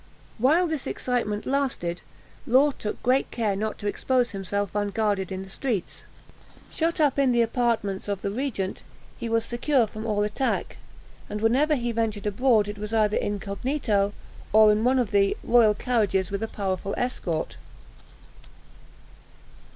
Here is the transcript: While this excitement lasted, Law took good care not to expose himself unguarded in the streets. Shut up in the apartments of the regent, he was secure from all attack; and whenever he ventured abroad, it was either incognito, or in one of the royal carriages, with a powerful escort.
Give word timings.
While 0.39 0.65
this 0.65 0.87
excitement 0.87 1.45
lasted, 1.45 2.01
Law 2.47 2.71
took 2.71 3.03
good 3.03 3.29
care 3.29 3.55
not 3.55 3.77
to 3.77 3.87
expose 3.87 4.31
himself 4.31 4.73
unguarded 4.73 5.31
in 5.31 5.43
the 5.43 5.47
streets. 5.49 6.05
Shut 6.71 6.99
up 6.99 7.19
in 7.19 7.31
the 7.31 7.43
apartments 7.43 8.07
of 8.07 8.23
the 8.23 8.31
regent, 8.31 8.81
he 9.19 9.29
was 9.29 9.45
secure 9.45 9.85
from 9.85 10.07
all 10.07 10.23
attack; 10.23 10.77
and 11.29 11.39
whenever 11.39 11.75
he 11.75 11.91
ventured 11.91 12.25
abroad, 12.25 12.67
it 12.67 12.79
was 12.79 12.95
either 12.95 13.17
incognito, 13.17 14.11
or 14.51 14.71
in 14.71 14.83
one 14.83 14.97
of 14.97 15.11
the 15.11 15.37
royal 15.43 15.75
carriages, 15.75 16.31
with 16.31 16.41
a 16.41 16.47
powerful 16.47 16.95
escort. 16.97 17.57